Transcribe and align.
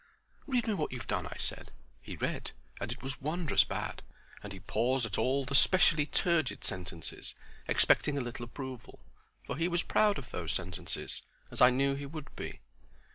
"Read 0.47 0.65
me 0.67 0.73
what 0.73 0.91
you've 0.91 1.05
done," 1.05 1.27
I 1.27 1.35
said. 1.37 1.69
He 2.01 2.15
read, 2.15 2.53
and 2.79 2.91
it 2.91 3.03
was 3.03 3.21
wondrous 3.21 3.63
bad 3.63 4.01
and 4.41 4.51
he 4.51 4.59
paused 4.59 5.05
at 5.05 5.19
all 5.19 5.45
the 5.45 5.53
specially 5.53 6.07
turgid 6.07 6.63
sentences, 6.63 7.35
expecting 7.67 8.17
a 8.17 8.21
little 8.21 8.45
approval; 8.45 9.05
for 9.45 9.55
he 9.57 9.67
was 9.67 9.83
proud 9.83 10.17
of 10.17 10.31
those 10.31 10.53
sentences, 10.53 11.21
as 11.51 11.61
I 11.61 11.69
knew 11.69 11.93
he 11.93 12.07
would 12.07 12.35
be. 12.35 12.61